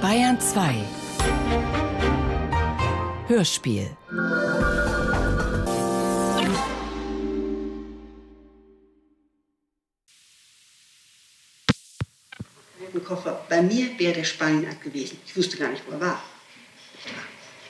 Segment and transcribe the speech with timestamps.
[0.00, 0.74] Bayern 2
[3.28, 3.96] Hörspiel
[13.04, 13.44] Koffer.
[13.48, 15.18] Bei mir wäre der Spanien gewesen.
[15.26, 16.22] Ich wusste gar nicht, wo er war.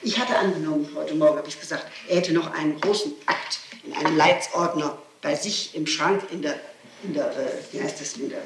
[0.03, 3.93] Ich hatte angenommen, heute Morgen habe ich gesagt, er hätte noch einen großen Akt in
[3.95, 6.61] einem Leitsordner bei sich im Schrank in der,
[7.05, 8.43] in der äh, wie heißt das, in der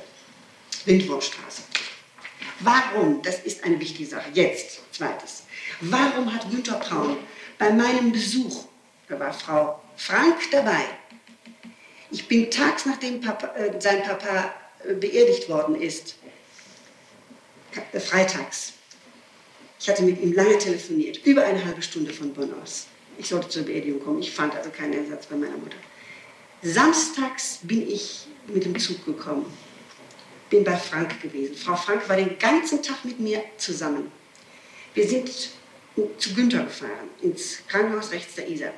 [0.85, 1.63] Windwurmstraße.
[2.61, 5.45] Warum, das ist eine wichtige Sache, jetzt, zweites,
[5.81, 7.19] warum hat Günter Braun
[7.59, 8.65] bei meinem Besuch,
[9.09, 10.85] da war Frau Frank dabei,
[12.11, 16.17] ich bin tags nachdem Papa, äh, sein Papa äh, beerdigt worden ist,
[17.93, 18.73] äh, freitags,
[19.79, 22.87] ich hatte mit ihm lange telefoniert, über eine halbe Stunde von Bonn aus.
[23.19, 24.21] Ich sollte zur Beerdigung kommen.
[24.21, 25.77] Ich fand also keinen Ersatz bei meiner Mutter.
[26.63, 29.47] Samstags bin ich mit dem Zug gekommen.
[30.51, 31.57] Bin bei Frank gewesen.
[31.57, 34.13] Frau Frank war den ganzen Tag mit mir zusammen.
[34.95, 35.31] Wir sind
[36.19, 38.73] zu Günther gefahren, ins Krankenhaus rechts der Isar.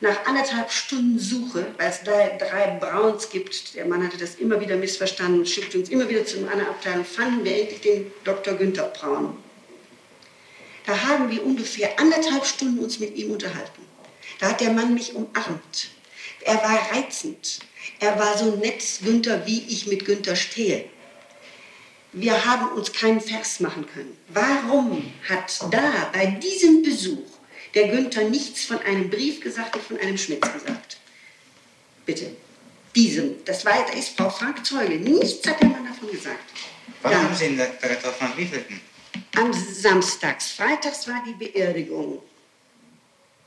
[0.00, 4.60] Nach anderthalb Stunden Suche, weil es da drei Brauns gibt, der Mann hatte das immer
[4.60, 8.54] wieder missverstanden und schickte uns immer wieder zu einer Abteilung, fanden wir endlich den Dr.
[8.54, 9.38] Günther Braun.
[10.84, 13.82] Da haben wir ungefähr anderthalb Stunden uns mit ihm unterhalten.
[14.38, 15.90] Da hat der Mann mich umarmt.
[16.42, 17.60] Er war reizend.
[18.00, 20.84] Er war so nett, Günther, wie ich mit Günther stehe.
[22.12, 24.16] Wir haben uns keinen Vers machen können.
[24.28, 27.26] Warum hat da bei diesem Besuch
[27.74, 30.98] der Günther nichts von einem Brief gesagt und von einem Schmitz gesagt?
[32.06, 32.34] Bitte.
[32.94, 33.44] Diesem.
[33.44, 34.94] Das war, da ist Frau Frank Zeuge.
[34.94, 36.40] Nichts hat der Mann davon gesagt.
[37.02, 37.22] Was ja.
[37.22, 38.32] haben Sie der getroffen?
[38.36, 38.80] Wie vielten?
[39.36, 40.52] am Samstags.
[40.52, 42.22] Freitags war die Beerdigung.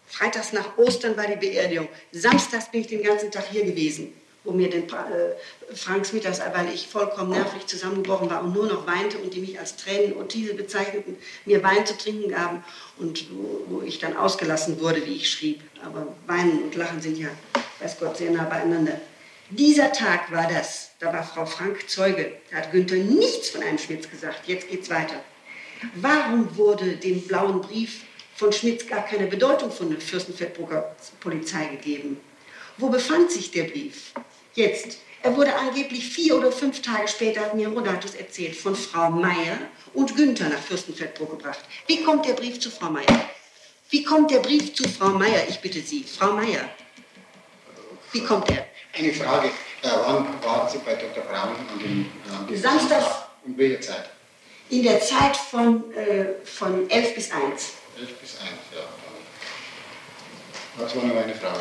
[0.08, 1.88] Freitags nach Ostern war die Beerdigung.
[2.12, 6.74] Samstags bin ich den ganzen Tag hier gewesen, wo mir den äh, Franks mittags, weil
[6.74, 10.34] ich vollkommen nervlich zusammengebrochen war und nur noch weinte und die mich als Tränen und
[10.34, 12.64] diese bezeichneten, mir Wein zu trinken gaben
[12.98, 15.62] und wo, wo, ich dann ausgelassen wurde, wie ich schrieb.
[15.84, 17.30] Aber Weinen und Lachen sind ja,
[17.80, 19.00] weiß Gott, sehr nah beieinander.
[19.50, 20.92] Dieser Tag war das.
[21.00, 22.34] Da war Frau Frank Zeuge.
[22.52, 24.48] Da hat Günther nichts von einem Schmitz gesagt.
[24.48, 25.16] Jetzt geht's weiter.
[25.96, 28.02] Warum wurde dem blauen Brief
[28.36, 32.20] von Schmitz gar keine Bedeutung von der Fürstenfeldbrucker Polizei gegeben?
[32.78, 34.14] Wo befand sich der Brief?
[34.56, 34.98] Jetzt.
[35.22, 39.58] Er wurde angeblich vier oder fünf Tage später, hat mir Rodatus erzählt, von Frau Meier
[39.94, 41.60] und Günther nach Fürstenfeldbruck gebracht.
[41.88, 43.30] Wie kommt der Brief zu Frau Meier?
[43.90, 45.44] Wie kommt der Brief zu Frau Meier?
[45.50, 46.70] Ich bitte Sie, Frau Meier.
[48.14, 48.66] Wie kommt er?
[48.98, 49.50] Eine Frage.
[49.82, 51.24] Äh, wann waren Sie bei Dr.
[51.24, 53.04] Braun an dem, an dem Samstag?
[53.46, 54.10] Um welche Zeit?
[54.70, 57.42] in der Zeit von, äh, von 11 bis 1.
[57.98, 58.82] 11 bis 1, ja.
[60.78, 61.60] Das war noch meine Frage.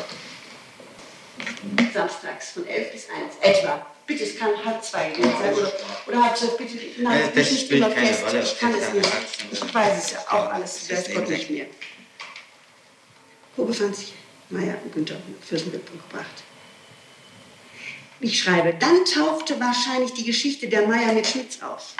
[1.93, 3.85] Samstags von 11 bis 1, etwa.
[4.05, 5.71] Bitte, es kann halb zwei gewesen sein oder,
[6.07, 6.77] oder halb zwölf, bitte.
[6.97, 8.25] Nein, äh, das nicht immer fest.
[8.25, 9.09] Rolle, ich kann es nicht.
[9.51, 11.67] Ich weiß es ja auch alles, weiß Gott nicht mehr.
[13.55, 14.13] Wo befand sich
[14.49, 15.17] Meier und Günther
[15.47, 16.43] Fürstenberg gebracht?
[18.21, 21.93] Ich schreibe, dann tauchte wahrscheinlich die Geschichte der Meier mit Schmitz auf.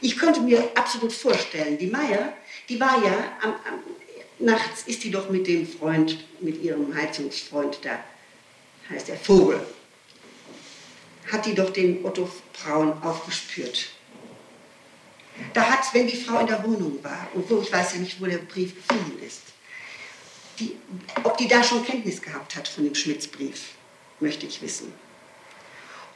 [0.00, 2.34] Ich könnte mir absolut vorstellen, die Meier,
[2.68, 3.80] die war ja, am, am,
[4.44, 7.98] nachts ist die doch mit dem Freund, mit ihrem Heizungsfreund da,
[8.90, 9.64] heißt der Vogel,
[11.30, 13.88] hat die doch den Otto Braun aufgespürt.
[15.52, 18.20] Da hat, wenn die Frau in der Wohnung war, und wo ich weiß ja nicht,
[18.20, 19.42] wo der Brief gefunden ist,
[20.60, 20.76] die,
[21.24, 23.70] ob die da schon Kenntnis gehabt hat von dem Schmitzbrief,
[24.20, 24.92] möchte ich wissen.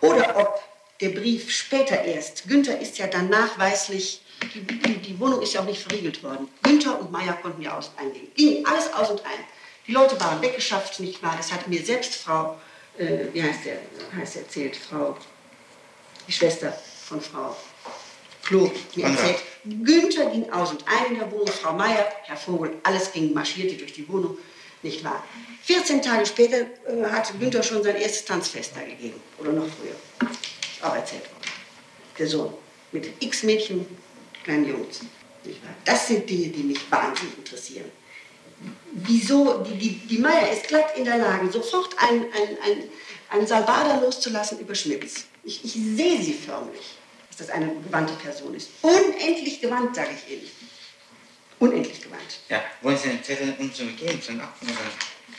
[0.00, 0.62] Oder ob
[1.00, 2.48] der Brief später erst.
[2.48, 4.22] Günther ist ja dann nachweislich,
[4.54, 6.48] die, die, die Wohnung ist ja auch nicht verriegelt worden.
[6.62, 8.28] Günther und Meier konnten ja aus eingehen.
[8.34, 9.44] Ging alles aus und ein.
[9.86, 11.34] Die Leute waren weggeschafft, nicht wahr?
[11.36, 12.58] Das hat mir selbst Frau,
[12.98, 13.78] äh, wie heißt der,
[14.16, 15.16] heißt erzählt, Frau,
[16.26, 16.76] die Schwester
[17.06, 17.56] von Frau
[18.44, 19.42] Klo mir erzählt.
[19.64, 23.76] Günther ging aus und ein in der Wohnung, Frau Meier, Herr Vogel, alles ging, marschierte
[23.76, 24.38] durch die Wohnung,
[24.82, 25.22] nicht wahr?
[25.62, 29.96] 14 Tage später äh, hat Günther schon sein erstes Tanzfest da gegeben, oder noch früher
[30.82, 31.50] auch erzählt worden.
[32.18, 32.54] Der Sohn
[32.92, 33.86] mit x Mädchen,
[34.44, 35.00] kleinen Jungs.
[35.84, 37.90] Das sind Dinge, die mich wahnsinnig interessieren.
[38.92, 42.84] Wieso, die, die, die Meier ist glatt in der Lage, sofort einen ein,
[43.30, 45.26] ein Salbada loszulassen über Schmitz.
[45.44, 46.96] Ich, ich sehe sie förmlich,
[47.28, 48.70] dass das eine gewandte Person ist.
[48.82, 50.50] Unendlich gewandt, sage ich Ihnen.
[51.60, 52.40] Unendlich gewandt.
[52.48, 53.90] Ja, wollen Sie den Zettel uns oder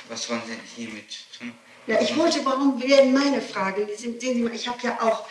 [0.08, 1.06] was wollen Sie hiermit
[1.38, 1.54] tun?
[1.90, 3.88] Ja, ich wollte, warum werden meine Fragen?
[3.98, 5.26] Sehen Sie mal, ich habe ja auch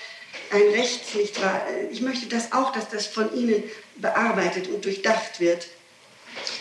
[0.51, 1.63] ein Recht, nicht wahr?
[1.89, 3.63] Ich möchte das auch, dass das von Ihnen
[3.95, 5.69] bearbeitet und durchdacht wird.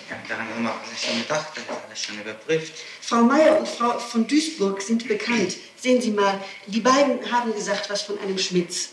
[0.07, 2.73] Ja, daran haben wir alles schon gedacht, das ist alles schon überprüft.
[3.01, 5.57] Frau Meier und Frau von Duisburg sind bekannt.
[5.77, 8.89] Sehen Sie mal, die beiden haben gesagt, was von einem Schmitz.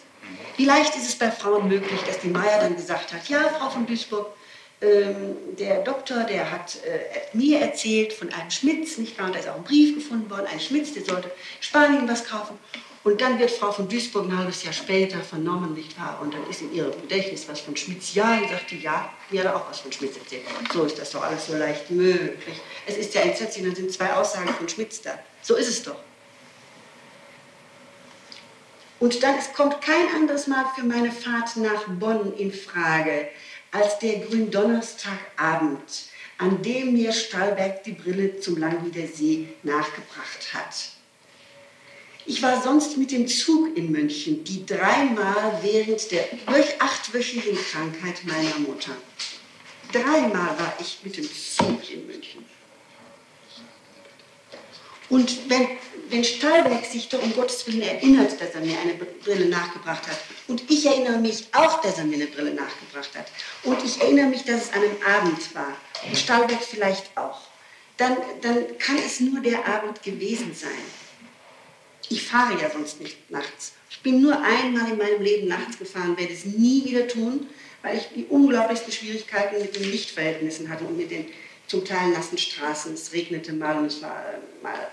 [0.56, 3.86] Vielleicht ist es bei Frauen möglich, dass die Meier dann gesagt hat, ja, Frau von
[3.86, 4.28] Duisburg,
[4.80, 9.26] der Doktor, der hat äh, mir erzählt von einem Schmitz, nicht wahr?
[9.26, 11.30] Und da ist auch ein Brief gefunden worden, ein Schmitz, der sollte
[11.60, 12.58] Spanien was kaufen.
[13.04, 16.18] Und dann wird Frau von Duisburg ein halbes Jahr später vernommen, nicht wahr?
[16.22, 18.14] Und dann ist in ihrem Gedächtnis was von Schmitz.
[18.14, 20.44] Ja, und sagt die, ja, mir hat er auch was von Schmitz erzählt.
[20.72, 22.60] So ist das doch alles so leicht möglich.
[22.86, 25.18] Es ist ja entsetzlich, dann sind zwei Aussagen von Schmitz da.
[25.42, 25.96] So ist es doch.
[29.00, 33.28] Und dann es kommt kein anderes Mal für meine Fahrt nach Bonn in Frage
[33.74, 35.82] als der Gründonnerstagabend,
[36.38, 40.74] an dem mir Stahlberg die Brille zum Langwieder See nachgebracht hat.
[42.24, 46.24] Ich war sonst mit dem Zug in München, die dreimal während der
[46.78, 48.92] achtwöchigen Krankheit meiner Mutter.
[49.92, 52.44] Dreimal war ich mit dem Zug in München.
[55.10, 55.68] Und wenn,
[56.10, 60.18] wenn Stahlberg sich doch um Gottes Willen erinnert, dass er mir eine Brille nachgebracht hat,
[60.48, 63.26] und ich erinnere mich auch, dass er mir eine Brille nachgebracht hat,
[63.62, 67.40] und ich erinnere mich, dass es an einem Abend war, und Stahlberg vielleicht auch,
[67.96, 70.70] dann, dann kann es nur der Abend gewesen sein.
[72.08, 73.72] Ich fahre ja sonst nicht nachts.
[73.88, 77.46] Ich bin nur einmal in meinem Leben nachts gefahren, werde es nie wieder tun,
[77.82, 81.26] weil ich die unglaublichsten Schwierigkeiten mit den Lichtverhältnissen hatte und mit den
[81.66, 82.94] zum Teil nassen Straßen.
[82.94, 84.90] Es regnete mal und es war äh, mal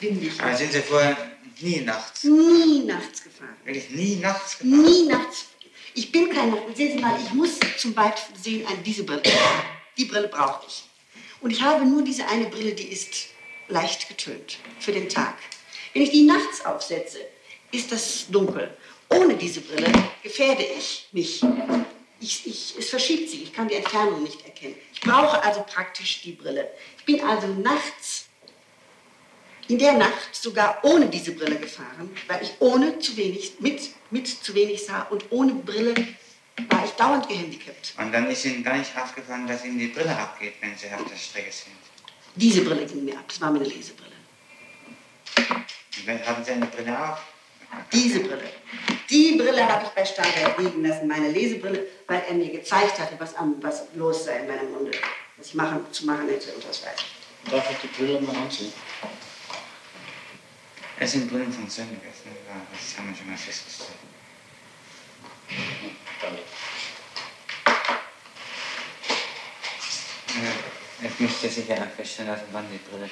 [0.00, 0.40] windig.
[0.40, 1.16] Aber sind Sie vorher
[1.60, 2.24] nie nachts?
[2.24, 3.56] Nie nachts gefahren.
[3.64, 4.82] Wirklich nie nachts gefahren?
[4.82, 5.46] Nie nachts.
[5.94, 9.22] Ich bin kein Sehen Sie mal, ich muss zum Weitsehen an diese Brille.
[9.96, 10.84] Die Brille brauche ich.
[11.40, 13.26] Und ich habe nur diese eine Brille, die ist
[13.68, 15.34] leicht getönt für den Tag.
[15.92, 17.18] Wenn ich die nachts aufsetze,
[17.72, 18.76] ist das dunkel.
[19.08, 19.90] Ohne diese Brille
[20.22, 21.42] gefährde ich mich.
[22.20, 24.74] Ich, ich, es verschiebt sich, ich kann die Entfernung nicht erkennen.
[24.92, 26.70] Ich brauche also praktisch die Brille.
[26.98, 28.26] Ich bin also nachts,
[29.70, 33.80] in der Nacht sogar ohne diese Brille gefahren, weil ich ohne zu wenig, mit,
[34.10, 35.94] mit zu wenig sah und ohne Brille
[36.68, 37.94] war ich dauernd gehandicapt.
[37.96, 41.08] Und dann ist Ihnen gar nicht aufgefallen, dass Ihnen die Brille abgeht, wenn Sie auf
[41.08, 41.76] der Strecke sind.
[42.34, 44.10] Diese Brille ging mir ab, das war meine Lesebrille.
[45.36, 47.18] Und haben Sie eine Brille auf?
[47.92, 48.50] Diese Brille.
[49.08, 53.14] Die Brille habe ich bei Steinberg liegen lassen, meine Lesebrille, weil er mir gezeigt hatte,
[53.18, 54.90] was, am, was los sei in meinem Munde,
[55.36, 57.50] was ich machen, zu machen hätte und was weiß ich.
[57.50, 58.72] Darf ich die Brille mal ansehen?
[61.02, 62.32] Es sind Brillen von Sönniges, ne?
[62.46, 63.88] Ja, das haben wir schon mal festgestellt.
[71.02, 73.08] Ich müsste sicher auch feststellen lassen, wann die Brille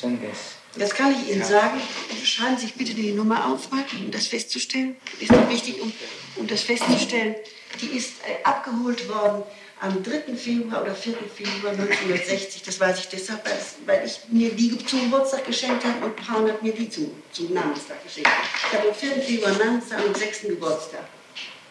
[0.00, 0.38] Sönniges.
[0.76, 1.46] Das kann ich Ihnen Ja.
[1.46, 1.80] sagen.
[2.24, 4.96] Schreiben Sie sich bitte die Nummer auf, um das festzustellen.
[5.18, 5.92] Ist doch wichtig, um,
[6.36, 7.34] um das festzustellen.
[7.80, 9.42] Die ist äh, abgeholt worden
[9.80, 10.34] am 3.
[10.36, 11.14] Februar oder 4.
[11.34, 12.62] Februar 1960.
[12.62, 13.42] Das weiß ich deshalb,
[13.86, 17.52] weil, ich mir die zum Geburtstag geschenkt habe und Braun hat mir die zum, zum
[17.52, 18.30] Namenstag geschenkt.
[18.68, 19.22] Ich habe am 4.
[19.22, 20.42] Februar Namenstag und am 6.
[20.42, 21.06] Geburtstag.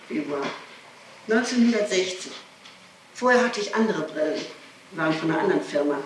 [0.07, 0.45] Februar.
[1.29, 2.31] 1960.
[3.13, 4.41] Vorher hatte ich andere Brillen,
[4.91, 6.00] die waren von einer anderen Firma.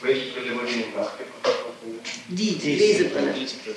[0.00, 1.56] Welche Brille wurde Ihnen nachgebracht?
[2.28, 2.74] Die, die.
[2.76, 3.32] Lesebrille.
[3.32, 3.76] Diese Brille.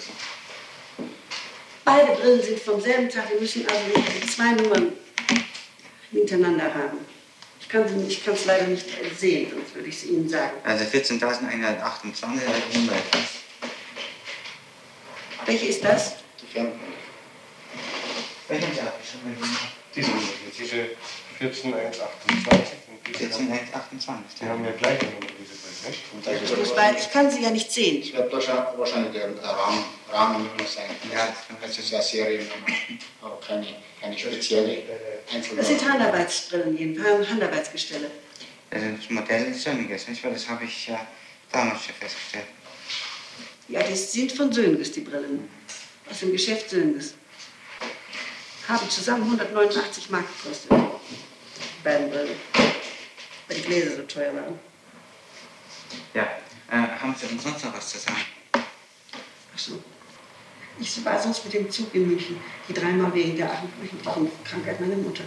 [1.86, 3.30] Beide Brillen sind vom selben Tag.
[3.32, 3.84] Wir müssen also
[4.22, 4.94] die zwei Nummern
[6.12, 7.00] hintereinander haben.
[7.62, 8.86] Ich kann ich es leider nicht
[9.18, 10.58] sehen, sonst würde ich es Ihnen sagen.
[10.64, 12.40] Also 14.128 oder
[12.72, 13.22] die Nummer etwas.
[15.46, 16.16] Welche ist das?
[16.42, 16.80] Die Fernbrille.
[18.48, 19.38] Welche haben Sie abgeschrieben?
[19.96, 20.90] Diese Nummer hier, diese
[21.38, 24.40] 14128 diese haben, 14.128.
[24.42, 26.44] die haben ja gleiche Nummer, diese Brille, nicht?
[26.44, 28.02] Ich, muss bei, ich kann sie ja nicht sehen.
[28.02, 30.90] Das wird wahrscheinlich wahrscheinlich der Rahmen, Rahmennummer sein.
[31.12, 32.68] Ja, das kann das ist ja Seriennummer,
[33.22, 33.68] aber keine,
[34.00, 34.84] keine spezielle
[35.32, 35.88] Das sind.
[35.88, 38.10] Handarbeitsbrillen, jedenfalls Handarbeitsgestelle.
[38.72, 40.24] Das Modell ist Sönniges, nicht?
[40.24, 41.06] Weil das habe ich ja
[41.52, 42.46] damals schon festgestellt.
[43.68, 45.48] Ja, das sind von Sönges, die Brillen.
[46.10, 47.14] Aus dem Geschäft Sönges.
[48.68, 50.72] Haben zusammen 189 Mark gekostet.
[50.72, 52.36] Die beiden Brillen.
[53.48, 54.60] Weil die Gläser so teuer waren.
[56.14, 56.24] Ja.
[56.72, 58.09] Äh, haben Sie uns sonst noch was zu sagen?
[60.98, 64.96] Ich war sonst mit dem Zug in München, die dreimal wegen der wöchentlichen Krankheit meiner
[64.96, 65.24] Mutter.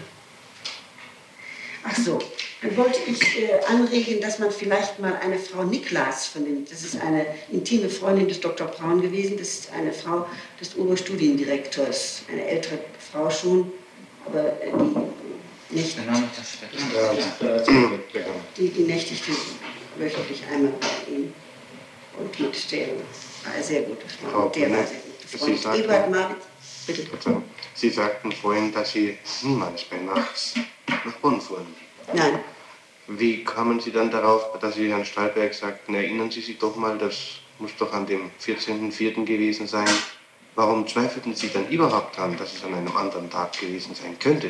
[1.84, 2.18] Ach so,
[2.62, 6.70] dann wollte ich äh, anregen, dass man vielleicht mal eine Frau Niklas vernimmt.
[6.70, 8.68] Das ist eine intime Freundin des Dr.
[8.68, 9.36] Braun gewesen.
[9.36, 10.26] Das ist eine Frau
[10.60, 12.78] des Oberstudiendirektors, eine ältere
[13.12, 13.72] Frau schon,
[14.26, 14.70] aber äh,
[15.70, 16.58] die, nicht, Der Name ist.
[16.94, 17.12] Ja,
[18.12, 18.34] bekannt.
[18.56, 19.32] die, die nächtigte
[19.96, 21.32] wöchentlich einmal bei ihm.
[22.18, 24.30] Und mit der war er sehr gute Frau.
[24.30, 25.01] Frau Und der war sehr gute
[25.38, 26.36] Sie sagten-
[26.86, 27.06] bitte.
[27.14, 27.42] Also,
[27.74, 30.54] Sie sagten vorhin, dass Sie niemals bei nachts
[30.86, 31.66] nach Bonn fuhren.
[32.12, 32.40] Nein,
[33.08, 36.96] Wie kamen Sie dann darauf, dass Sie Herrn Stahlberg sagten, erinnern Sie sich doch mal,
[36.98, 37.16] das
[37.58, 39.24] muss doch an dem 14.04.
[39.24, 39.88] gewesen sein,
[40.54, 44.48] Warum zweifelten Sie dann überhaupt daran, dass es an einem anderen Tag gewesen sein könnte?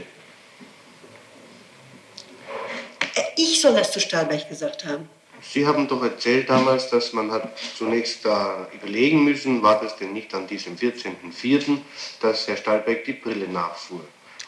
[3.15, 5.09] Äh, Ich soll das zu Stahlberg gesagt haben.
[5.43, 10.13] Sie haben doch erzählt damals, dass man hat zunächst da überlegen müssen, war das denn
[10.13, 11.79] nicht an diesem 14.04.,
[12.21, 14.05] dass Herr Stahlbeck die Brille nachfuhr.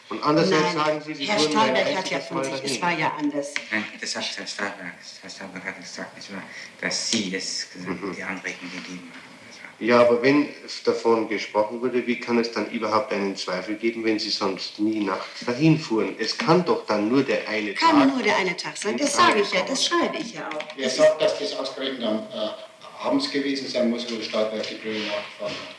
[0.09, 3.53] Und andererseits sagen Sie, Sie Herr Stahlberg hat ja von sich, es war ja anders.
[3.71, 4.93] Nein, das hat Herr Stahlberg.
[5.21, 6.43] Herr Stahlberg hat gesagt, nicht wahr,
[6.79, 9.34] dass Sie es die Anregung gegeben haben.
[9.79, 10.47] Ja, aber wenn
[10.85, 15.03] davon gesprochen wurde, wie kann es dann überhaupt einen Zweifel geben, wenn Sie sonst nie
[15.03, 16.15] nachts dahin fuhren?
[16.17, 18.13] Es kann doch dann nur der eine Kann Tag.
[18.13, 18.97] nur der eine Tag sein.
[18.97, 20.63] Das sage ich ja, das schreibe ich ja auch.
[20.77, 25.53] Wer sagt, dass das ausgerechnet am äh, abends gewesen sein muss, wo die Brille nachgefahren
[25.67, 25.74] hat?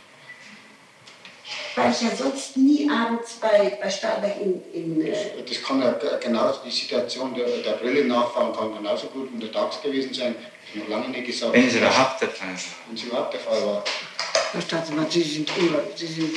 [1.76, 5.12] Weil ich ja sonst nie abends bei, bei Stahlberg in, in äh,
[5.47, 10.14] Das kann ja genauso, die Situation der, der Brille nachfahren kann genauso gut untertags gewesen
[10.14, 10.35] sein.
[10.37, 11.52] Das ist noch lange nicht gesagt.
[11.52, 12.56] Wenn es überhaupt der Fall war.
[12.87, 13.85] Wenn es überhaupt der Fall war.
[14.52, 16.37] Herr Staatsanwalt, Sie sind immer, Sie sind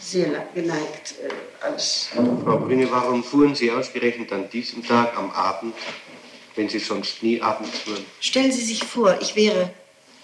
[0.00, 2.08] sehr geneigt, äh, alles.
[2.14, 5.74] Frau Brüne, warum fuhren Sie ausgerechnet an diesem Tag am Abend,
[6.54, 8.06] wenn Sie sonst nie abends fuhren?
[8.20, 9.70] Stellen Sie sich vor, ich wäre,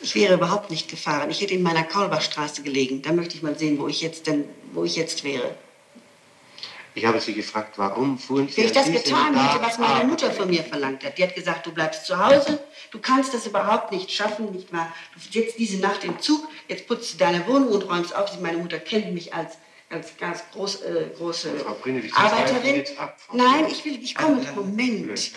[0.03, 1.31] ich wäre überhaupt nicht gefahren.
[1.31, 3.03] Ich hätte in meiner Kaulbachstraße gelegen.
[3.03, 5.55] Da möchte ich mal sehen, wo ich jetzt denn, wo ich jetzt wäre.
[6.95, 10.05] Ich habe Sie gefragt, warum fuhren Sie Wenn ich das getan hätte, was meine?
[10.05, 11.17] Mutter von mir verlangt hat.
[11.17, 14.93] Die hat gesagt, du bleibst zu Hause, du kannst das überhaupt nicht schaffen, nicht wahr?
[15.15, 18.39] Du sitzt diese Nacht im Zug, jetzt putzt du deine Wohnung und räumst auf.
[18.41, 19.57] Meine Mutter kennt mich als,
[19.89, 21.51] als ganz groß, äh, große
[22.15, 22.85] Arbeiterin.
[23.33, 25.33] Nein, ich will, ich komme, Moment.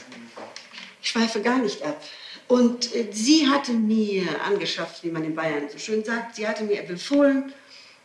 [1.05, 2.03] Ich schweife gar nicht ab.
[2.47, 6.63] Und äh, sie hatte mir angeschafft, wie man in Bayern so schön sagt, sie hatte
[6.63, 7.53] mir befohlen,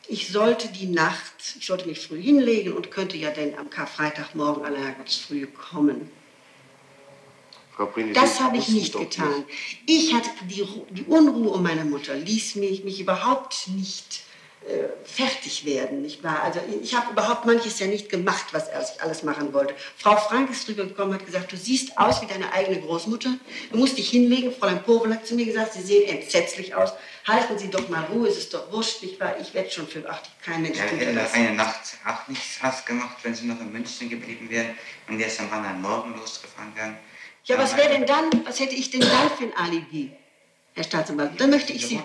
[0.07, 4.65] ich sollte die Nacht, ich sollte mich früh hinlegen und könnte ja dann am Karfreitagmorgen
[4.65, 6.11] aller Herrgotts früh kommen.
[7.75, 9.45] Frau Brüne, Das habe ich nicht getan.
[9.87, 14.25] Ich hatte die, die Unruhe um meine Mutter, ließ mich, mich überhaupt nicht
[15.05, 16.03] fertig werden.
[16.03, 16.43] Nicht wahr?
[16.43, 19.75] Also ich habe überhaupt manches ja nicht gemacht, was er ich alles machen wollte.
[19.97, 23.31] Frau Frank ist drüber gekommen und hat gesagt, du siehst aus wie deine eigene Großmutter.
[23.73, 24.53] Du musst dich hinlegen.
[24.53, 26.93] Fräulein Povel hat zu mir gesagt, Sie sehen entsetzlich aus.
[27.27, 29.37] Halten Sie doch mal Ruhe, es ist doch wurscht, nicht wahr?
[29.41, 33.35] Ich werde schon für, ach, kein Mensch Ja, hätte einer Nacht auch nichts ausgemacht, wenn
[33.35, 34.75] sie noch in München geblieben wären
[35.09, 36.97] und erst am anderen Morgen losgefahren wären.
[37.45, 40.13] Ja, was wäre denn dann, was hätte ich denn dann für ein Alibi,
[40.75, 41.41] Herr Staatsanwalt?
[41.41, 42.01] Dann möchte ich Sie...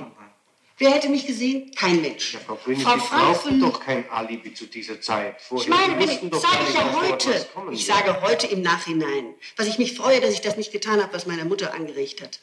[0.77, 1.72] Wer hätte mich gesehen?
[1.74, 2.34] Kein Mensch.
[2.34, 5.41] Ja, Frau Brüne, Frau Sie brauchten von- doch kein Alibi zu dieser Zeit.
[5.41, 5.63] Vorher.
[5.63, 7.48] Ich meine, ich, doch sage ich ja heute.
[7.72, 9.36] Ich sage heute im Nachhinein.
[9.55, 12.39] Was ich mich freue, dass ich das nicht getan habe, was meine Mutter angeregt hat.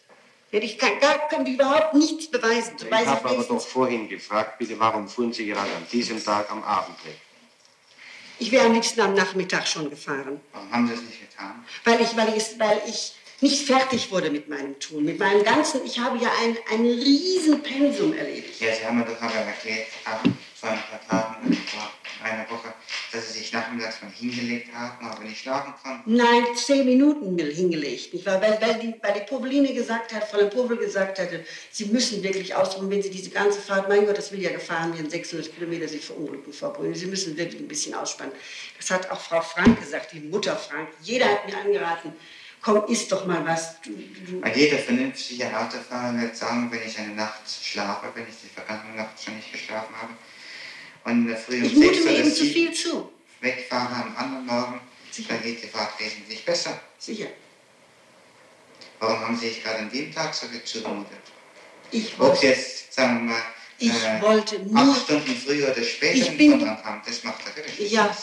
[0.51, 2.75] Hätte ich gar, gar könnte ich überhaupt nichts beweisen.
[2.79, 6.63] Ich habe aber doch vorhin gefragt, bitte, warum fuhren Sie gerade an diesem Tag am
[6.63, 7.17] Abend weg?
[8.39, 10.41] ich wäre am liebsten am Nachmittag schon gefahren.
[10.53, 11.65] Warum haben sie es nicht getan?
[11.85, 13.13] Weil ich, weil ich, weil ich
[13.43, 15.05] nicht fertig wurde mit meinem Tun.
[15.05, 18.61] Mit meinem ganzen, ich habe ja ein, ein riesen Pensum erledigt.
[18.61, 19.89] Ja, Sie haben mir doch aber erklärt,
[20.55, 21.91] vor ein paar Tagen oder vor
[22.23, 22.73] einer Woche,
[23.11, 26.15] dass Sie sich nachmittags mal hingelegt haben, aber nicht schlafen konnten.
[26.15, 28.15] Nein, zehn Minuten hingelegt.
[28.15, 28.41] Nicht wahr?
[28.41, 32.55] Weil, weil, die, weil die Poveline gesagt hat, Fräulein Povel gesagt hatte, sie müssen wirklich
[32.55, 35.89] ausruhen, wenn sie diese ganze Fahrt, mein Gott, das will ja gefahren werden, 600 Kilometer
[35.89, 36.95] sich verunglücken, Frau Brüne.
[36.95, 38.33] Sie müssen wirklich ein bisschen ausspannen.
[38.79, 40.89] Das hat auch Frau Frank gesagt, die Mutter Frank.
[41.03, 42.13] Jeder hat mir angeraten,
[42.63, 43.81] komm, isst doch mal was.
[43.83, 48.35] Du, du, Weil jeder vernünftige Autofahrer wird sagen, wenn ich eine Nacht schlafe, wenn ich
[48.43, 50.13] die vergangene Nacht schon nicht geschlafen habe,
[51.05, 53.13] und in der Früh um ich mute sechs mir oder eben zu sieben viel zu.
[53.41, 55.35] wegfahre am anderen Morgen, Sicher.
[55.35, 56.81] dann geht die Fahrt wesentlich besser.
[56.99, 57.27] Sicher.
[59.01, 61.19] Warum haben Sie sich gerade an dem Tag so viel zugemutet?
[61.91, 63.43] Ich Ob wollte, Sie jetzt, sagen wir mal,
[63.79, 68.17] ich äh, wollte nur, acht Stunden früher oder später bin- haben, das macht natürlich ja,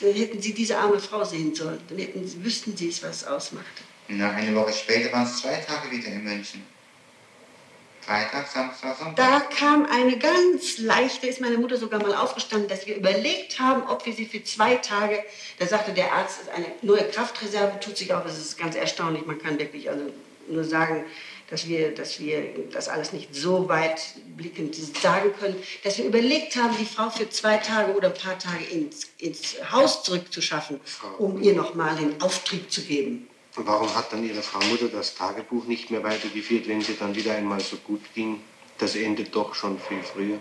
[0.00, 1.80] dann hätten Sie diese arme Frau sehen sollen.
[1.88, 3.64] Dann hätten, Sie- wüssten Sie es, was es ausmacht.
[4.08, 6.62] Na, eine Woche später waren es zwei Tage wieder in München.
[8.02, 9.16] Freitag, Samstag, Sonntag.
[9.16, 13.82] Da kam eine ganz leichte, ist meine Mutter sogar mal aufgestanden, dass wir überlegt haben,
[13.88, 15.24] ob wir sie für zwei Tage,
[15.58, 19.26] da sagte der Arzt, ist eine neue Kraftreserve, tut sich auf, es ist ganz erstaunlich,
[19.26, 20.04] man kann wirklich also
[20.48, 21.04] nur sagen,
[21.50, 24.00] dass wir, dass wir das alles nicht so weit
[24.36, 28.38] blickend sagen können, dass wir überlegt haben, die Frau für zwei Tage oder ein paar
[28.38, 30.80] Tage ins, ins Haus zurückzuschaffen,
[31.18, 33.28] um ihr nochmal den Auftrieb zu geben.
[33.56, 37.14] Und warum hat dann Ihre Frau Mutter das Tagebuch nicht mehr weitergeführt, wenn sie dann
[37.14, 38.40] wieder einmal so gut ging?
[38.78, 40.38] Das endet doch schon viel früher.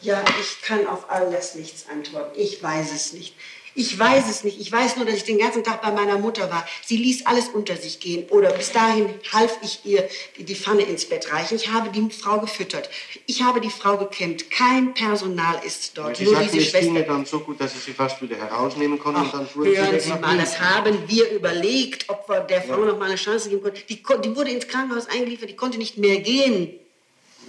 [0.00, 2.38] Ja, ich kann auf all das nichts antworten.
[2.38, 3.34] Ich weiß es nicht.
[3.78, 4.60] Ich weiß es nicht.
[4.60, 6.66] Ich weiß nur, dass ich den ganzen Tag bei meiner Mutter war.
[6.84, 8.28] Sie ließ alles unter sich gehen.
[8.28, 11.54] Oder bis dahin half ich ihr die- Pfanne ins Bett reichen.
[11.54, 12.90] Ich habe die Frau gefüttert.
[13.26, 14.50] Ich habe die Frau gekämmt.
[14.50, 16.16] Kein Personal ist dort.
[16.16, 17.02] Sie nur sagten, diese es Schwester.
[17.02, 20.12] dann so gut, dass Sie sie fast wieder herausnehmen konnten und Ach, dann hören Sie
[20.14, 23.78] mal, das haben wir überlegt, ob wir der Frau noch mal eine Chance geben konnten.
[23.88, 26.74] Die, die wurde ins Krankenhaus eingeliefert, die konnte nicht mehr gehen.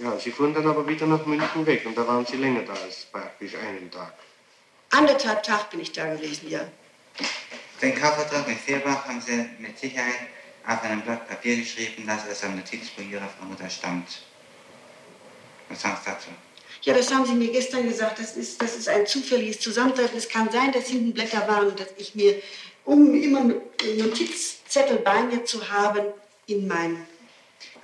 [0.00, 2.74] Ja, Sie fuhren dann aber wieder nach München weg und da waren Sie länger da
[2.84, 4.14] als praktisch einen Tag.
[4.90, 6.60] Anderthalb Tag bin ich da gewesen, ja.
[7.80, 10.28] Den Kaufvertrag mit Fehrbach haben Sie mit Sicherheit
[10.66, 14.22] auf einem Blatt Papier geschrieben, dass es am Notizbuch Ihrer Frau Mutter stammt.
[15.68, 16.28] Was sagen Sie dazu?
[16.82, 18.18] Ja, das haben Sie mir gestern gesagt.
[18.18, 20.18] Das ist, das ist ein zufälliges Zusammentreffen.
[20.18, 22.42] Es kann sein, dass hinten Blätter waren und dass ich mir,
[22.84, 23.54] um immer
[23.96, 26.06] Notizzettel bei mir zu haben,
[26.46, 27.06] in mein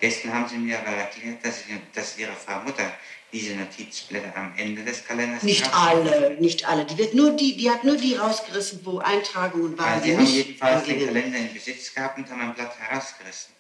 [0.00, 2.92] Gestern haben Sie mir aber erklärt, dass, Sie, dass Ihre Frau Mutter
[3.33, 6.85] diese Notizblätter am Ende des Kalenders Nicht alle, nicht alle.
[6.85, 10.16] Die, wird nur die, die hat nur die rausgerissen, wo Eintragungen waren, Also die Sie
[10.16, 11.06] haben jedenfalls den.
[11.06, 13.56] Kalender in Besitz gehabt und haben ein Blatt herausgerissen.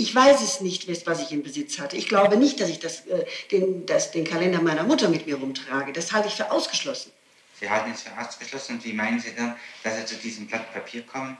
[0.00, 1.96] Ich weiß es nicht, was ich im Besitz hatte.
[1.96, 5.36] Ich glaube nicht, dass ich das, äh, den, das, den Kalender meiner Mutter mit mir
[5.36, 5.92] rumtrage.
[5.92, 7.10] Das halte ich für ausgeschlossen.
[7.58, 10.72] Sie halten es für ausgeschlossen und wie meinen Sie dann, dass Sie zu diesem Blatt
[10.72, 11.36] Papier kommen?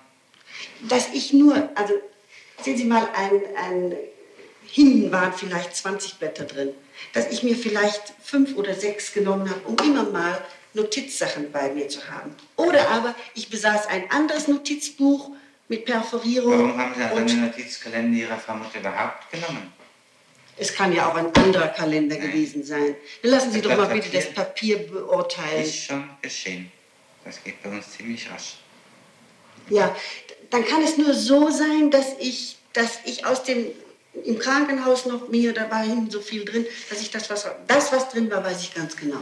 [0.89, 1.95] Dass ich nur, also
[2.61, 3.97] sehen Sie mal, ein, ein,
[4.71, 6.71] hinten waren vielleicht 20 Blätter drin.
[7.13, 10.43] Dass ich mir vielleicht fünf oder sechs genommen habe, um immer mal
[10.75, 12.35] Notizsachen bei mir zu haben.
[12.57, 15.31] Oder aber ich besaß ein anderes Notizbuch
[15.69, 16.53] mit Perforierung.
[16.53, 19.73] Warum haben Sie also und den Notizkalender Ihrer Frau Mutter überhaupt genommen?
[20.59, 22.97] es kann ja auch ein anderer Kalender gewesen sein.
[23.23, 25.63] Dann lassen Sie Das doch mal bitte das Papier beurteilen.
[25.63, 26.71] Ist schon geschehen.
[27.25, 28.57] Das geht bei uns ziemlich rasch.
[29.71, 29.95] Ja,
[30.51, 33.67] dann kann es nur so sein, dass ich, dass ich aus dem
[34.13, 37.93] im Krankenhaus noch mir, da war hinten so viel drin, dass ich das, was, das,
[37.93, 39.21] was drin war, weiß ich ganz genau.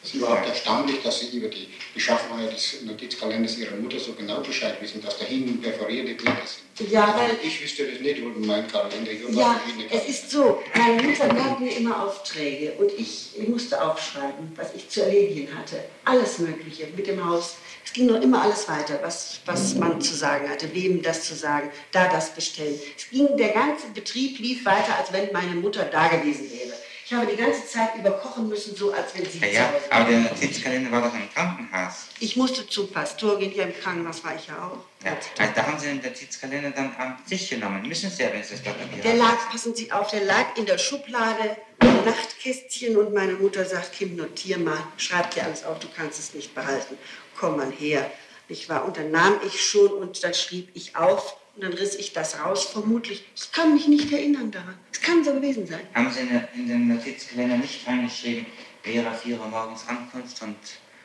[0.00, 4.40] Es ist überhaupt erstaunlich, dass Sie über die Beschaffenheit des Notizkalenders Ihrer Mutter so genau
[4.40, 6.90] Bescheid wissen, dass da hinten perforierte Blätter sind.
[6.90, 11.02] Ja, weil- ich wüsste das nicht, wo mein Kalender hier Ja, es ist so, meine
[11.02, 15.82] Mutter gab mir immer Aufträge und ich, ich musste aufschreiben, was ich zu erledigen hatte.
[16.04, 17.56] Alles Mögliche mit dem Haus.
[17.84, 21.34] Es ging nur immer alles weiter, was, was man zu sagen hatte, wem das zu
[21.34, 22.78] sagen, da das bestellen.
[22.96, 26.72] Es ging, der ganze Betrieb lief weiter, als wenn meine Mutter da gewesen wäre.
[27.10, 30.10] Ich habe die ganze Zeit über kochen müssen, so als wenn sie Ja, ja, aber
[30.10, 32.08] der Notizkalender war doch im Krankenhaus.
[32.20, 34.76] Ich musste zum Pastor gehen, ja im Krankenhaus war ich ja auch.
[35.02, 37.88] Ja, also da haben Sie den Notizkalender dann am Tisch genommen.
[37.88, 40.54] Müssen Sie ja, wenn Sie das Blatt Papier Der lag, passen Sie auf, der lag
[40.58, 45.64] in der Schublade im Nachtkästchen und meine Mutter sagt, Kim, notier mal, schreib dir alles
[45.64, 46.98] auf, du kannst es nicht behalten.
[47.40, 48.10] Komm mal her.
[48.48, 51.96] Ich war, und dann nahm ich schon und dann schrieb ich auf und dann riss
[51.96, 53.24] ich das raus, vermutlich.
[53.34, 54.78] Ich kann mich nicht erinnern daran.
[54.92, 55.80] Es kann so gewesen sein.
[55.92, 58.46] Haben Sie in der- in den Notizkalender nicht reingeschrieben,
[58.84, 60.56] 4 Uhr morgens Ankunft und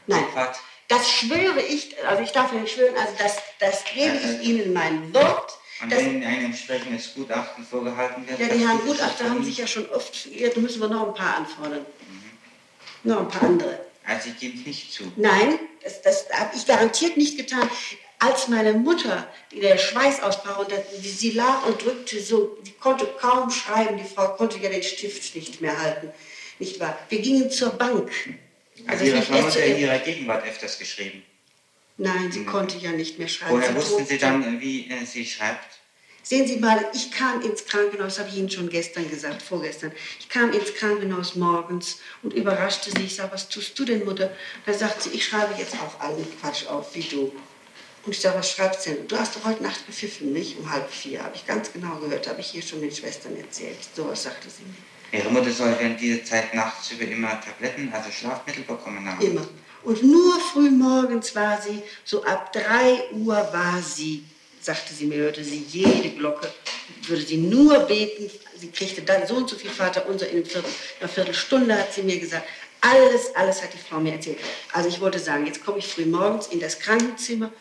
[0.06, 0.24] Nein.
[0.26, 0.58] Abfahrt?
[0.90, 5.12] Das schwöre ich, also ich darf nicht schwören, also das, das gebe ich Ihnen mein
[5.14, 5.58] Wort.
[5.82, 8.40] Und dass- wenn Ihnen ein entsprechendes Gutachten vorgehalten wird?
[8.40, 11.14] Ja, die Herren Gutachter haben sich ja schon oft verirrt, da müssen wir noch ein
[11.16, 11.84] paar anfordern.
[13.04, 13.80] Noch ein paar andere.
[14.06, 15.12] Also ich gebe es nicht zu.
[15.16, 17.68] Nein, das, das habe ich garantiert nicht getan.
[18.26, 23.06] Als meine Mutter, die der Schweiß ausbrach und sie lag und drückte so, die konnte
[23.20, 26.10] kaum schreiben, die Frau konnte ja den Stift nicht mehr halten,
[26.58, 26.98] nicht wahr?
[27.10, 28.10] Wir gingen zur Bank.
[28.88, 31.22] Also Ihre Frau hat ja in ihrer Gegenwart öfters geschrieben.
[31.98, 33.56] Nein, sie konnte ja nicht mehr schreiben.
[33.56, 35.80] Woher Sie wussten Sie dann, wie äh, sie schreibt?
[36.24, 39.92] Sehen Sie mal, ich kam ins Krankenhaus, habe ich Ihnen schon gestern gesagt, vorgestern.
[40.22, 43.04] Ich kam ins Krankenhaus morgens und überraschte sie.
[43.04, 44.34] Ich sage, was tust du denn, Mutter?
[44.66, 47.34] Da sagt sie, ich schreibe jetzt auch allen Quatsch auf, wie du.
[48.06, 49.08] Und ich sage, was schreibst du denn?
[49.08, 50.60] Du hast doch heute Nacht gepfiffen, nicht?
[50.60, 53.78] Um halb vier, habe ich ganz genau gehört, habe ich hier schon den Schwestern erzählt.
[53.96, 55.20] So was sagte sie mir.
[55.20, 59.26] Ihre Mutter soll während dieser Zeit nachts über immer Tabletten, also Schlafmittel bekommen haben.
[59.26, 59.48] Immer.
[59.84, 64.24] Und nur früh morgens war sie, so ab drei Uhr war sie,
[64.60, 66.52] sagte sie mir, hörte sie jede Glocke,
[67.04, 68.30] würde sie nur beten.
[68.58, 71.78] Sie kriegte dann so und so viel Vater unser in, einem Viertel, in einer Viertelstunde,
[71.78, 72.48] hat sie mir gesagt.
[72.82, 74.40] Alles, alles hat die Frau mir erzählt.
[74.74, 77.52] Also ich wollte sagen, jetzt komme ich früh morgens in das Krankenzimmer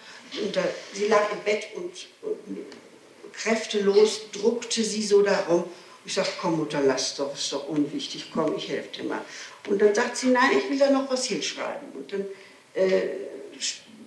[0.52, 1.92] da, sie lag im Bett und,
[2.22, 2.66] und
[3.32, 5.64] kräftelos druckte sie so darum.
[6.04, 9.20] Ich sag, komm Mutter, lass doch, ist doch unwichtig, komm, ich helfe dir mal.
[9.68, 11.88] Und dann sagt sie, nein, ich will da noch was hinschreiben.
[11.94, 12.24] Und dann
[12.74, 13.02] äh,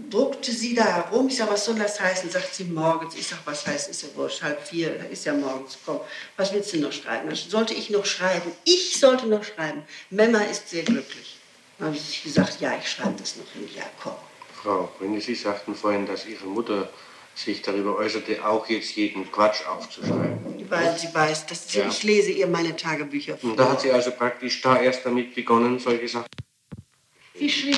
[0.09, 1.27] druckte sie da herum.
[1.27, 2.29] Ich sag, was soll das heißen?
[2.29, 3.15] Sagt sie, morgens.
[3.15, 6.01] Ich sag, was heißt, ist ja wurscht, halb vier, ist ja morgens, komm.
[6.35, 7.27] Was willst du noch schreiben?
[7.27, 8.51] Dann sollte ich noch schreiben.
[8.65, 9.83] Ich sollte noch schreiben.
[10.09, 11.37] Memma ist sehr glücklich.
[11.77, 13.69] Dann habe ich gesagt, ja, ich schreibe das noch hin.
[13.75, 14.15] Ja, komm.
[14.65, 16.89] Frau, wenn Sie sagten vorhin, dass Ihre Mutter
[17.35, 20.39] sich darüber äußerte, auch jetzt jeden Quatsch aufzuschreiben.
[20.69, 21.87] Weil sie weiß, dass sie, Ja.
[21.87, 23.51] ich lese ihr meine Tagebücher vor.
[23.51, 26.25] Und da hat sie also praktisch da erst damit begonnen, solche Sachen.
[27.35, 27.77] Sie schrieb